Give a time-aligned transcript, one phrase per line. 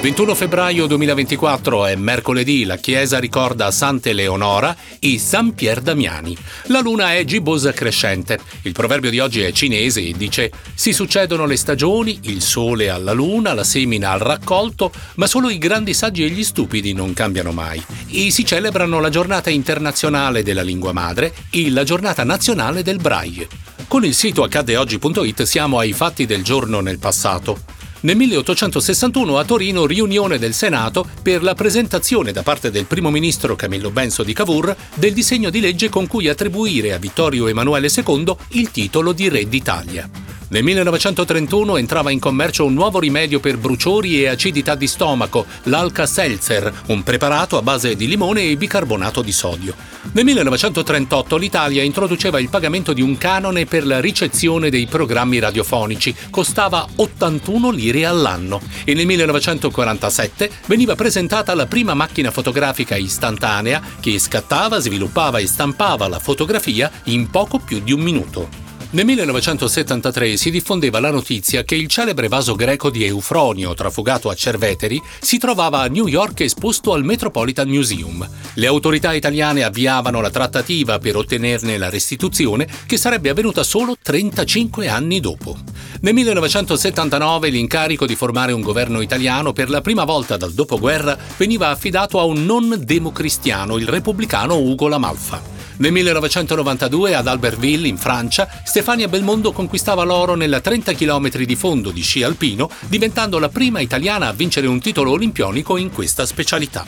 [0.00, 6.36] 21 febbraio 2024 è mercoledì, la chiesa ricorda Santa Eleonora e San Pier Damiani.
[6.66, 8.38] La luna è gibbosa crescente.
[8.62, 13.10] Il proverbio di oggi è cinese e dice si succedono le stagioni, il sole alla
[13.10, 17.50] luna, la semina al raccolto, ma solo i grandi saggi e gli stupidi non cambiano
[17.50, 17.84] mai.
[18.08, 23.48] E si celebrano la giornata internazionale della lingua madre e la giornata nazionale del braille.
[23.88, 27.77] Con il sito accaddeoggi.it siamo ai fatti del giorno nel passato.
[28.00, 33.56] Nel 1861 a Torino riunione del Senato per la presentazione da parte del primo ministro
[33.56, 38.36] Camillo Benso di Cavour del disegno di legge con cui attribuire a Vittorio Emanuele II
[38.50, 40.27] il titolo di Re d'Italia.
[40.50, 46.84] Nel 1931 entrava in commercio un nuovo rimedio per bruciori e acidità di stomaco, l'Alka-Seltzer,
[46.86, 49.74] un preparato a base di limone e bicarbonato di sodio.
[50.12, 56.14] Nel 1938 l'Italia introduceva il pagamento di un canone per la ricezione dei programmi radiofonici,
[56.30, 64.18] costava 81 lire all'anno e nel 1947 veniva presentata la prima macchina fotografica istantanea che
[64.18, 68.67] scattava, sviluppava e stampava la fotografia in poco più di un minuto.
[68.90, 74.34] Nel 1973 si diffondeva la notizia che il celebre vaso greco di Eufronio, trafugato a
[74.34, 78.26] Cerveteri, si trovava a New York esposto al Metropolitan Museum.
[78.54, 84.88] Le autorità italiane avviavano la trattativa per ottenerne la restituzione, che sarebbe avvenuta solo 35
[84.88, 85.58] anni dopo.
[86.00, 91.68] Nel 1979 l'incarico di formare un governo italiano per la prima volta dal dopoguerra veniva
[91.68, 95.57] affidato a un non democristiano, il repubblicano Ugo Lamalfa.
[95.78, 101.90] Nel 1992 ad Albertville, in Francia, Stefania Belmondo conquistava l'oro nella 30 km di fondo
[101.90, 106.84] di sci alpino, diventando la prima italiana a vincere un titolo olimpionico in questa specialità.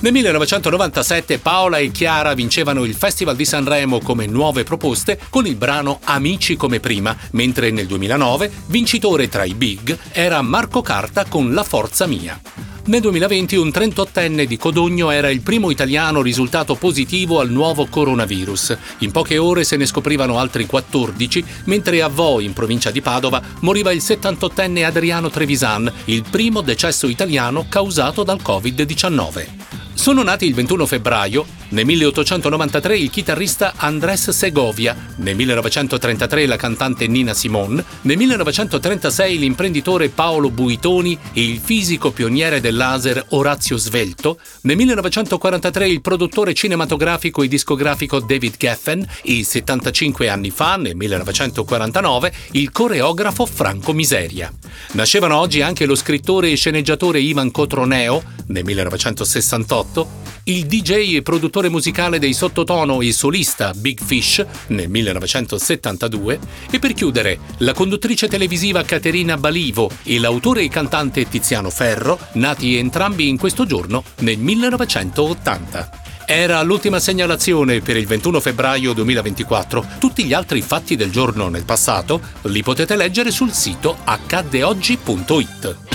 [0.00, 5.56] Nel 1997 Paola e Chiara vincevano il Festival di Sanremo come nuove proposte con il
[5.56, 11.52] brano Amici come prima, mentre nel 2009 vincitore tra i big era Marco Carta con
[11.52, 12.67] La Forza Mia.
[12.88, 18.78] Nel 2020 un 38enne di Codogno era il primo italiano risultato positivo al nuovo coronavirus.
[19.00, 23.42] In poche ore se ne scoprivano altri 14, mentre a Vo, in provincia di Padova,
[23.60, 29.57] moriva il 78enne Adriano Trevisan, il primo decesso italiano causato dal Covid-19.
[29.98, 37.08] Sono nati il 21 febbraio, nel 1893 il chitarrista Andrés Segovia, nel 1933 la cantante
[37.08, 44.38] Nina Simone, nel 1936 l'imprenditore Paolo Buitoni e il fisico pioniere del laser Orazio Svelto,
[44.62, 52.32] nel 1943 il produttore cinematografico e discografico David Geffen e 75 anni fa, nel 1949,
[52.52, 54.50] il coreografo Franco Miseria.
[54.92, 60.08] Nascevano oggi anche lo scrittore e sceneggiatore Ivan Cotroneo, nel 1968,
[60.44, 66.38] il DJ e produttore musicale dei sottotono e solista Big Fish nel 1972
[66.70, 72.76] e per chiudere la conduttrice televisiva Caterina Balivo e l'autore e cantante Tiziano Ferro, nati
[72.76, 76.06] entrambi in questo giorno nel 1980.
[76.30, 79.86] Era l'ultima segnalazione per il 21 febbraio 2024.
[79.98, 85.87] Tutti gli altri fatti del giorno nel passato li potete leggere sul sito accaddeoggi.it.